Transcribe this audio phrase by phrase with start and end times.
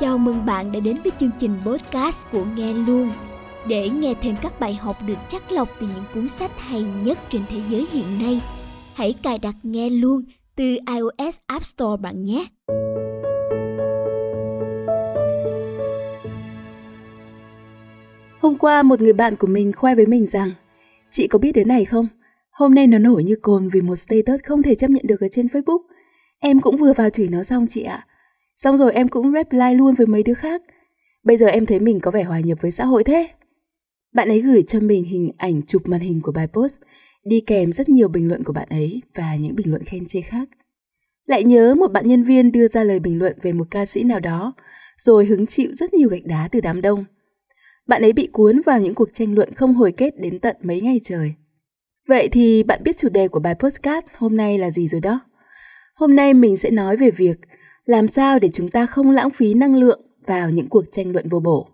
[0.00, 3.10] Chào mừng bạn đã đến với chương trình podcast của Nghe Luôn.
[3.68, 7.18] Để nghe thêm các bài học được chắc lọc từ những cuốn sách hay nhất
[7.30, 8.40] trên thế giới hiện nay,
[8.94, 10.24] hãy cài đặt Nghe Luôn
[10.56, 12.46] từ iOS App Store bạn nhé.
[18.40, 20.50] Hôm qua một người bạn của mình khoe với mình rằng
[21.10, 22.06] Chị có biết đến này không?
[22.50, 25.28] Hôm nay nó nổi như cồn vì một status không thể chấp nhận được ở
[25.30, 25.80] trên Facebook.
[26.38, 28.06] Em cũng vừa vào chửi nó xong chị ạ.
[28.62, 30.62] Xong rồi em cũng reply luôn với mấy đứa khác.
[31.22, 33.28] Bây giờ em thấy mình có vẻ hòa nhập với xã hội thế.
[34.14, 36.80] Bạn ấy gửi cho mình hình ảnh chụp màn hình của bài post,
[37.24, 40.20] đi kèm rất nhiều bình luận của bạn ấy và những bình luận khen chê
[40.20, 40.48] khác.
[41.26, 44.02] Lại nhớ một bạn nhân viên đưa ra lời bình luận về một ca sĩ
[44.02, 44.52] nào đó,
[44.98, 47.04] rồi hứng chịu rất nhiều gạch đá từ đám đông.
[47.86, 50.80] Bạn ấy bị cuốn vào những cuộc tranh luận không hồi kết đến tận mấy
[50.80, 51.34] ngày trời.
[52.08, 55.20] Vậy thì bạn biết chủ đề của bài postcard hôm nay là gì rồi đó?
[55.94, 57.36] Hôm nay mình sẽ nói về việc
[57.90, 61.28] làm sao để chúng ta không lãng phí năng lượng vào những cuộc tranh luận
[61.28, 61.68] vô bổ.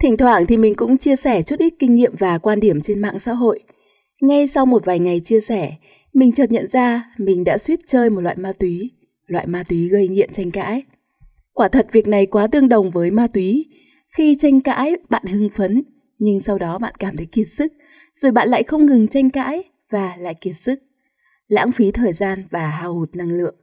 [0.00, 3.00] Thỉnh thoảng thì mình cũng chia sẻ chút ít kinh nghiệm và quan điểm trên
[3.00, 3.60] mạng xã hội.
[4.20, 5.72] Ngay sau một vài ngày chia sẻ,
[6.12, 8.90] mình chợt nhận ra mình đã suýt chơi một loại ma túy,
[9.26, 10.82] loại ma túy gây nghiện tranh cãi.
[11.52, 13.66] Quả thật việc này quá tương đồng với ma túy.
[14.16, 15.82] Khi tranh cãi, bạn hưng phấn,
[16.18, 17.72] nhưng sau đó bạn cảm thấy kiệt sức,
[18.14, 20.78] rồi bạn lại không ngừng tranh cãi và lại kiệt sức,
[21.48, 23.54] lãng phí thời gian và hao hụt năng lượng.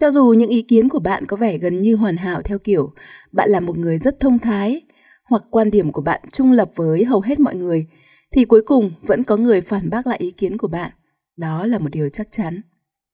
[0.00, 2.92] Cho dù những ý kiến của bạn có vẻ gần như hoàn hảo theo kiểu
[3.32, 4.82] bạn là một người rất thông thái
[5.24, 7.86] hoặc quan điểm của bạn trung lập với hầu hết mọi người
[8.32, 10.90] thì cuối cùng vẫn có người phản bác lại ý kiến của bạn.
[11.36, 12.60] Đó là một điều chắc chắn.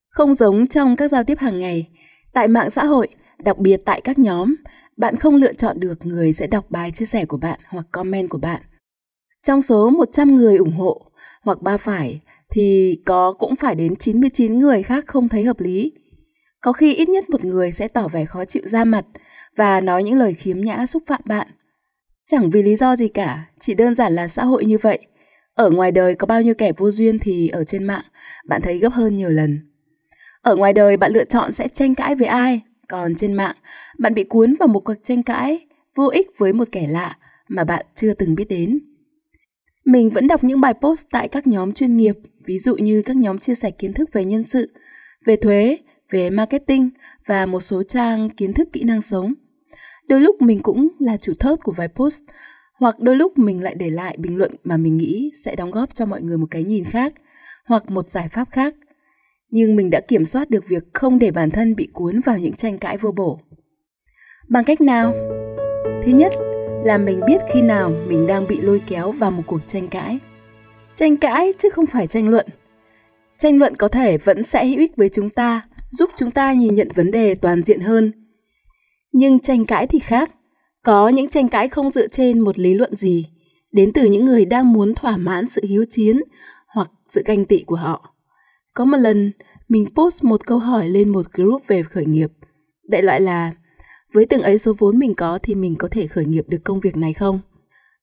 [0.09, 1.89] Không giống trong các giao tiếp hàng ngày,
[2.33, 4.55] tại mạng xã hội, đặc biệt tại các nhóm,
[4.97, 8.31] bạn không lựa chọn được người sẽ đọc bài chia sẻ của bạn hoặc comment
[8.31, 8.63] của bạn.
[9.47, 11.11] Trong số 100 người ủng hộ
[11.43, 15.93] hoặc ba phải thì có cũng phải đến 99 người khác không thấy hợp lý
[16.67, 19.05] có khi ít nhất một người sẽ tỏ vẻ khó chịu ra mặt
[19.57, 21.47] và nói những lời khiếm nhã xúc phạm bạn.
[22.27, 24.99] Chẳng vì lý do gì cả, chỉ đơn giản là xã hội như vậy.
[25.55, 28.05] Ở ngoài đời có bao nhiêu kẻ vô duyên thì ở trên mạng
[28.49, 29.59] bạn thấy gấp hơn nhiều lần.
[30.43, 33.57] Ở ngoài đời bạn lựa chọn sẽ tranh cãi với ai, còn trên mạng
[33.99, 37.17] bạn bị cuốn vào một cuộc tranh cãi vô ích với một kẻ lạ
[37.49, 38.81] mà bạn chưa từng biết đến.
[39.85, 43.17] Mình vẫn đọc những bài post tại các nhóm chuyên nghiệp, ví dụ như các
[43.17, 44.73] nhóm chia sẻ kiến thức về nhân sự,
[45.27, 45.77] về thuế,
[46.11, 46.91] về marketing
[47.27, 49.35] và một số trang kiến thức kỹ năng sống.
[50.09, 52.23] Đôi lúc mình cũng là chủ thớt của vài post,
[52.79, 55.95] hoặc đôi lúc mình lại để lại bình luận mà mình nghĩ sẽ đóng góp
[55.95, 57.13] cho mọi người một cái nhìn khác,
[57.67, 58.75] hoặc một giải pháp khác.
[59.51, 62.53] Nhưng mình đã kiểm soát được việc không để bản thân bị cuốn vào những
[62.53, 63.41] tranh cãi vô bổ.
[64.49, 65.13] Bằng cách nào?
[66.05, 66.33] Thứ nhất
[66.85, 70.19] là mình biết khi nào mình đang bị lôi kéo vào một cuộc tranh cãi.
[70.95, 72.47] Tranh cãi chứ không phải tranh luận.
[73.39, 75.63] Tranh luận có thể vẫn sẽ hữu ích với chúng ta,
[75.99, 78.13] giúp chúng ta nhìn nhận vấn đề toàn diện hơn.
[79.13, 80.31] Nhưng tranh cãi thì khác.
[80.83, 83.27] Có những tranh cãi không dựa trên một lý luận gì,
[83.73, 86.21] đến từ những người đang muốn thỏa mãn sự hiếu chiến
[86.69, 88.15] hoặc sự ganh tị của họ.
[88.75, 89.33] Có một lần,
[89.69, 92.33] mình post một câu hỏi lên một group về khởi nghiệp.
[92.89, 93.53] Đại loại là,
[94.13, 96.81] với từng ấy số vốn mình có thì mình có thể khởi nghiệp được công
[96.81, 97.41] việc này không?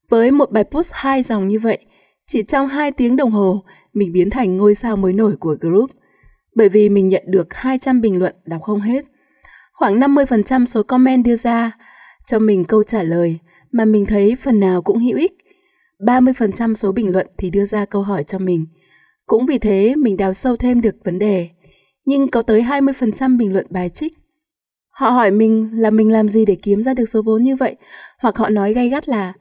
[0.10, 1.78] Với một bài post hai dòng như vậy,
[2.28, 5.92] chỉ trong 2 tiếng đồng hồ, mình biến thành ngôi sao mới nổi của group–
[6.56, 9.06] bởi vì mình nhận được 200 bình luận đọc không hết.
[9.74, 11.72] Khoảng 50% số comment đưa ra
[12.28, 13.40] cho mình câu trả lời
[13.72, 15.32] mà mình thấy phần nào cũng hữu ích.
[16.00, 18.66] 30% số bình luận thì đưa ra câu hỏi cho mình.
[19.26, 21.50] Cũng vì thế mình đào sâu thêm được vấn đề.
[22.06, 24.14] Nhưng có tới 20% bình luận bài trích.
[24.90, 27.76] Họ hỏi mình là mình làm gì để kiếm ra được số vốn như vậy,
[28.20, 29.34] hoặc họ nói gay gắt là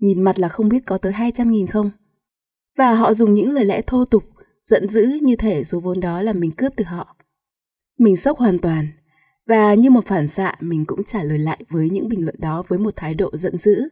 [0.00, 1.90] nhìn mặt là không biết có tới 200.000 không.
[2.78, 4.22] Và họ dùng những lời lẽ thô tục
[4.68, 7.16] giận dữ như thể số vốn đó là mình cướp từ họ.
[7.98, 8.86] Mình sốc hoàn toàn,
[9.46, 12.62] và như một phản xạ mình cũng trả lời lại với những bình luận đó
[12.68, 13.88] với một thái độ giận dữ.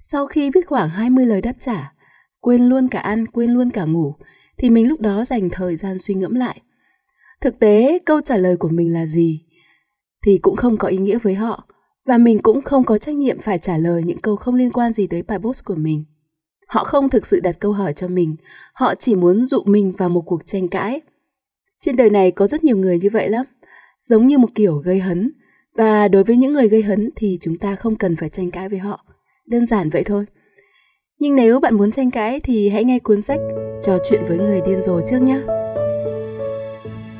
[0.00, 1.92] Sau khi viết khoảng 20 lời đáp trả,
[2.40, 4.14] quên luôn cả ăn, quên luôn cả ngủ,
[4.58, 6.60] thì mình lúc đó dành thời gian suy ngẫm lại.
[7.40, 9.44] Thực tế, câu trả lời của mình là gì?
[10.26, 11.66] Thì cũng không có ý nghĩa với họ,
[12.06, 14.92] và mình cũng không có trách nhiệm phải trả lời những câu không liên quan
[14.92, 16.04] gì tới bài post của mình.
[16.70, 18.36] Họ không thực sự đặt câu hỏi cho mình,
[18.72, 21.00] họ chỉ muốn dụ mình vào một cuộc tranh cãi.
[21.80, 23.46] Trên đời này có rất nhiều người như vậy lắm,
[24.02, 25.32] giống như một kiểu gây hấn.
[25.74, 28.68] Và đối với những người gây hấn thì chúng ta không cần phải tranh cãi
[28.68, 29.04] với họ.
[29.46, 30.24] Đơn giản vậy thôi.
[31.18, 33.40] Nhưng nếu bạn muốn tranh cãi thì hãy nghe cuốn sách
[33.82, 35.40] Trò chuyện với người điên rồ trước nhé.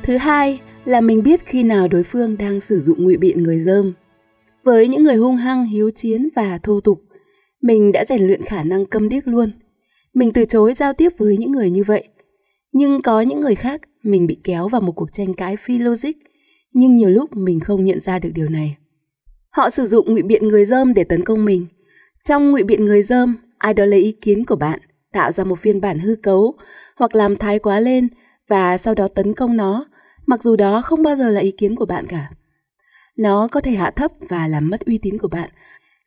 [0.03, 3.61] Thứ hai là mình biết khi nào đối phương đang sử dụng ngụy biện người
[3.61, 3.93] dơm.
[4.65, 7.03] Với những người hung hăng, hiếu chiến và thô tục,
[7.63, 9.51] mình đã rèn luyện khả năng câm điếc luôn.
[10.15, 12.09] Mình từ chối giao tiếp với những người như vậy.
[12.73, 16.13] Nhưng có những người khác, mình bị kéo vào một cuộc tranh cãi phi logic,
[16.73, 18.77] nhưng nhiều lúc mình không nhận ra được điều này.
[19.51, 21.67] Họ sử dụng ngụy biện người dơm để tấn công mình.
[22.25, 24.81] Trong ngụy biện người dơm, ai đó lấy ý kiến của bạn,
[25.13, 26.55] tạo ra một phiên bản hư cấu
[26.97, 28.09] hoặc làm thái quá lên
[28.49, 29.87] và sau đó tấn công nó,
[30.27, 32.31] mặc dù đó không bao giờ là ý kiến của bạn cả.
[33.17, 35.51] Nó có thể hạ thấp và làm mất uy tín của bạn,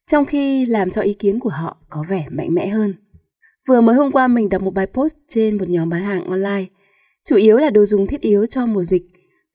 [0.07, 2.93] trong khi làm cho ý kiến của họ có vẻ mạnh mẽ hơn.
[3.67, 6.65] Vừa mới hôm qua mình đọc một bài post trên một nhóm bán hàng online,
[7.25, 9.03] chủ yếu là đồ dùng thiết yếu cho mùa dịch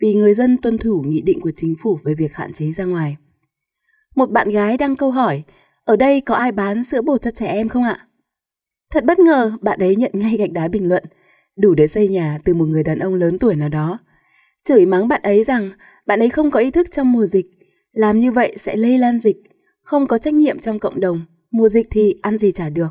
[0.01, 2.85] vì người dân tuân thủ nghị định của chính phủ về việc hạn chế ra
[2.85, 3.17] ngoài.
[4.17, 5.43] Một bạn gái đăng câu hỏi,
[5.85, 8.07] ở đây có ai bán sữa bột cho trẻ em không ạ?
[8.91, 11.05] Thật bất ngờ, bạn ấy nhận ngay gạch đá bình luận,
[11.57, 13.99] đủ để xây nhà từ một người đàn ông lớn tuổi nào đó.
[14.65, 15.71] Chửi mắng bạn ấy rằng
[16.07, 17.47] bạn ấy không có ý thức trong mùa dịch,
[17.93, 19.37] làm như vậy sẽ lây lan dịch,
[19.89, 21.21] không có trách nhiệm trong cộng đồng,
[21.51, 22.89] mùa dịch thì ăn gì trả được.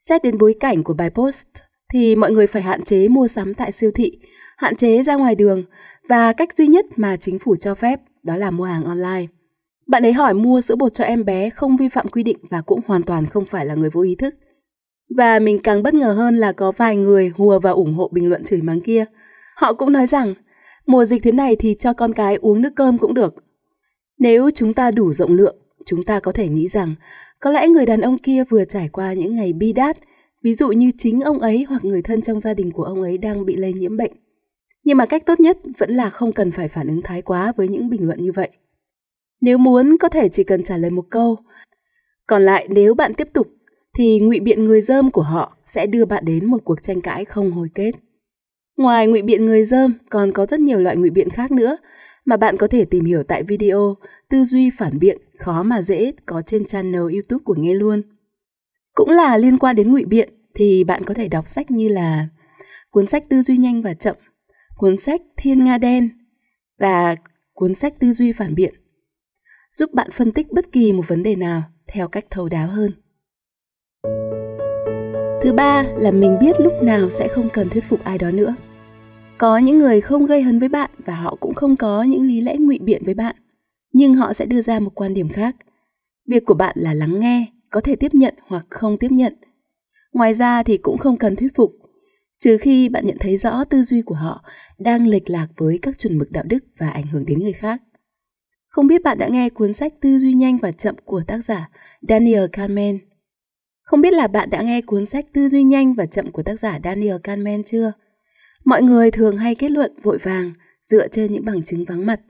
[0.00, 1.46] Xét đến bối cảnh của bài post
[1.92, 4.18] thì mọi người phải hạn chế mua sắm tại siêu thị,
[4.56, 5.64] hạn chế ra ngoài đường
[6.08, 9.26] và cách duy nhất mà chính phủ cho phép đó là mua hàng online.
[9.86, 12.62] Bạn ấy hỏi mua sữa bột cho em bé không vi phạm quy định và
[12.62, 14.34] cũng hoàn toàn không phải là người vô ý thức.
[15.16, 18.28] Và mình càng bất ngờ hơn là có vài người hùa và ủng hộ bình
[18.28, 19.04] luận chửi mắng kia.
[19.56, 20.34] Họ cũng nói rằng,
[20.86, 23.34] mùa dịch thế này thì cho con cái uống nước cơm cũng được.
[24.18, 25.56] Nếu chúng ta đủ rộng lượng,
[25.86, 26.94] chúng ta có thể nghĩ rằng
[27.40, 29.96] có lẽ người đàn ông kia vừa trải qua những ngày bi đát,
[30.42, 33.18] ví dụ như chính ông ấy hoặc người thân trong gia đình của ông ấy
[33.18, 34.12] đang bị lây nhiễm bệnh.
[34.84, 37.68] Nhưng mà cách tốt nhất vẫn là không cần phải phản ứng thái quá với
[37.68, 38.48] những bình luận như vậy.
[39.40, 41.36] Nếu muốn có thể chỉ cần trả lời một câu.
[42.26, 43.46] Còn lại nếu bạn tiếp tục
[43.98, 47.24] thì ngụy biện người dơm của họ sẽ đưa bạn đến một cuộc tranh cãi
[47.24, 47.92] không hồi kết.
[48.76, 51.76] Ngoài ngụy biện người dơm còn có rất nhiều loại ngụy biện khác nữa
[52.24, 53.96] mà bạn có thể tìm hiểu tại video
[54.30, 58.02] Tư duy phản biện khó mà dễ có trên channel YouTube của Nghe Luôn.
[58.94, 62.28] Cũng là liên quan đến ngụy biện thì bạn có thể đọc sách như là
[62.90, 64.16] cuốn sách Tư duy nhanh và chậm,
[64.76, 66.08] cuốn sách Thiên Nga đen
[66.78, 67.16] và
[67.52, 68.74] cuốn sách Tư duy phản biện
[69.74, 72.92] giúp bạn phân tích bất kỳ một vấn đề nào theo cách thấu đáo hơn.
[75.42, 78.54] Thứ ba là mình biết lúc nào sẽ không cần thuyết phục ai đó nữa.
[79.38, 82.40] Có những người không gây hấn với bạn và họ cũng không có những lý
[82.40, 83.36] lẽ ngụy biện với bạn,
[83.94, 85.56] nhưng họ sẽ đưa ra một quan điểm khác.
[86.28, 89.34] Việc của bạn là lắng nghe, có thể tiếp nhận hoặc không tiếp nhận.
[90.12, 91.72] Ngoài ra thì cũng không cần thuyết phục,
[92.38, 94.44] trừ khi bạn nhận thấy rõ tư duy của họ
[94.78, 97.82] đang lệch lạc với các chuẩn mực đạo đức và ảnh hưởng đến người khác.
[98.68, 101.70] Không biết bạn đã nghe cuốn sách Tư duy nhanh và chậm của tác giả
[102.08, 102.98] Daniel Kahneman.
[103.82, 106.60] Không biết là bạn đã nghe cuốn sách Tư duy nhanh và chậm của tác
[106.60, 107.92] giả Daniel Kahneman chưa?
[108.64, 110.52] Mọi người thường hay kết luận vội vàng
[110.90, 112.20] dựa trên những bằng chứng vắng mặt.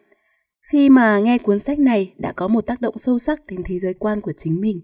[0.73, 3.79] Khi mà nghe cuốn sách này đã có một tác động sâu sắc đến thế
[3.79, 4.81] giới quan của chính mình.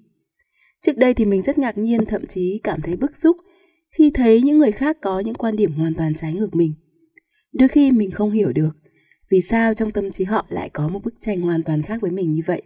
[0.83, 3.37] Trước đây thì mình rất ngạc nhiên thậm chí cảm thấy bức xúc
[3.99, 6.75] khi thấy những người khác có những quan điểm hoàn toàn trái ngược mình.
[7.53, 8.71] Đôi khi mình không hiểu được
[9.31, 12.11] vì sao trong tâm trí họ lại có một bức tranh hoàn toàn khác với
[12.11, 12.63] mình như vậy.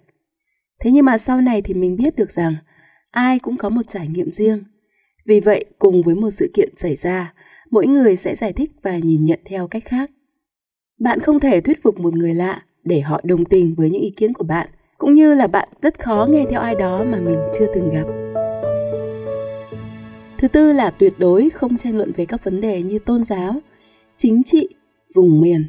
[0.80, 2.56] Thế nhưng mà sau này thì mình biết được rằng
[3.10, 4.64] ai cũng có một trải nghiệm riêng.
[5.26, 7.34] Vì vậy, cùng với một sự kiện xảy ra,
[7.70, 10.10] mỗi người sẽ giải thích và nhìn nhận theo cách khác.
[11.00, 14.10] Bạn không thể thuyết phục một người lạ để họ đồng tình với những ý
[14.10, 17.38] kiến của bạn, cũng như là bạn rất khó nghe theo ai đó mà mình
[17.58, 18.04] chưa từng gặp.
[20.38, 23.60] Thứ tư là tuyệt đối không tranh luận về các vấn đề như tôn giáo,
[24.16, 24.68] chính trị,
[25.14, 25.66] vùng miền.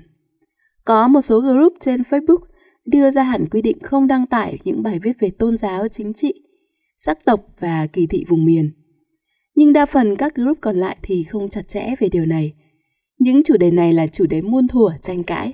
[0.86, 2.40] Có một số group trên Facebook
[2.86, 6.14] đưa ra hẳn quy định không đăng tải những bài viết về tôn giáo, chính
[6.14, 6.34] trị,
[6.98, 8.72] sắc tộc và kỳ thị vùng miền.
[9.56, 12.54] Nhưng đa phần các group còn lại thì không chặt chẽ về điều này.
[13.20, 15.54] Những chủ đề này là chủ đề muôn thuở tranh cãi.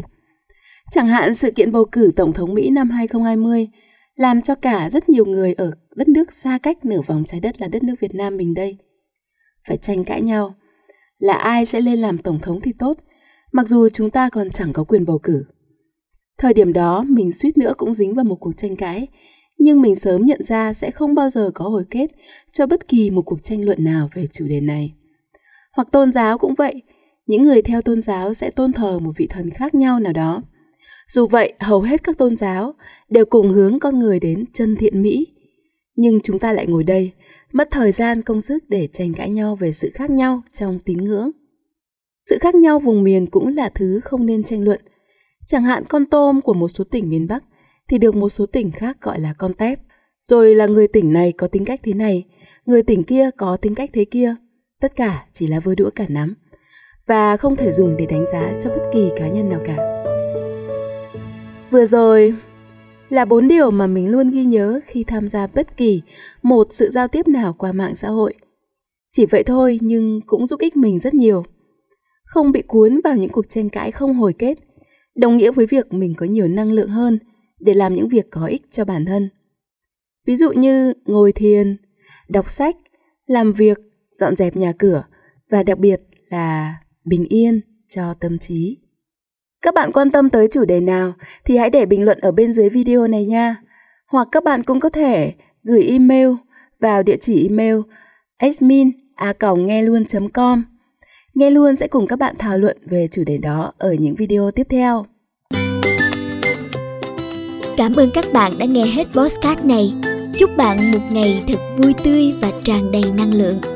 [0.91, 3.67] Chẳng hạn sự kiện bầu cử Tổng thống Mỹ năm 2020
[4.15, 7.62] làm cho cả rất nhiều người ở đất nước xa cách nửa vòng trái đất
[7.62, 8.77] là đất nước Việt Nam mình đây.
[9.67, 10.55] Phải tranh cãi nhau
[11.19, 12.98] là ai sẽ lên làm Tổng thống thì tốt,
[13.51, 15.45] mặc dù chúng ta còn chẳng có quyền bầu cử.
[16.38, 19.07] Thời điểm đó mình suýt nữa cũng dính vào một cuộc tranh cãi,
[19.57, 22.07] nhưng mình sớm nhận ra sẽ không bao giờ có hồi kết
[22.51, 24.93] cho bất kỳ một cuộc tranh luận nào về chủ đề này.
[25.75, 26.81] Hoặc tôn giáo cũng vậy,
[27.25, 30.41] những người theo tôn giáo sẽ tôn thờ một vị thần khác nhau nào đó.
[31.12, 32.74] Dù vậy, hầu hết các tôn giáo
[33.10, 35.27] đều cùng hướng con người đến chân thiện mỹ.
[35.96, 37.12] Nhưng chúng ta lại ngồi đây,
[37.51, 40.98] mất thời gian công sức để tranh cãi nhau về sự khác nhau trong tín
[40.98, 41.32] ngưỡng.
[42.30, 44.82] Sự khác nhau vùng miền cũng là thứ không nên tranh luận.
[45.48, 47.44] Chẳng hạn con tôm của một số tỉnh miền Bắc
[47.88, 49.80] thì được một số tỉnh khác gọi là con tép.
[50.22, 52.25] Rồi là người tỉnh này có tính cách thế này,
[52.65, 54.36] người tỉnh kia có tính cách thế kia.
[54.82, 56.36] Tất cả chỉ là vơi đũa cả nắm
[57.08, 60.00] và không thể dùng để đánh giá cho bất kỳ cá nhân nào cả.
[61.71, 62.33] Vừa rồi
[63.09, 66.01] là bốn điều mà mình luôn ghi nhớ khi tham gia bất kỳ
[66.41, 68.33] một sự giao tiếp nào qua mạng xã hội.
[69.11, 71.43] Chỉ vậy thôi nhưng cũng giúp ích mình rất nhiều
[72.31, 74.57] không bị cuốn vào những cuộc tranh cãi không hồi kết,
[75.15, 77.19] đồng nghĩa với việc mình có nhiều năng lượng hơn
[77.59, 79.29] để làm những việc có ích cho bản thân.
[80.27, 81.77] Ví dụ như ngồi thiền,
[82.29, 82.75] đọc sách,
[83.25, 83.77] làm việc,
[84.19, 85.03] dọn dẹp nhà cửa
[85.49, 86.75] và đặc biệt là
[87.05, 88.77] bình yên cho tâm trí.
[89.62, 91.13] Các bạn quan tâm tới chủ đề nào
[91.46, 93.56] thì hãy để bình luận ở bên dưới video này nha.
[94.08, 96.30] Hoặc các bạn cũng có thể gửi email
[96.80, 97.75] vào địa chỉ email
[98.38, 98.91] admin
[99.58, 100.63] nghe luôn.com.
[101.34, 104.51] Nghe luôn sẽ cùng các bạn thảo luận về chủ đề đó ở những video
[104.51, 105.06] tiếp theo.
[107.77, 109.94] Cảm ơn các bạn đã nghe hết podcast này.
[110.39, 113.70] Chúc bạn một ngày thật vui tươi và tràn đầy năng lượng.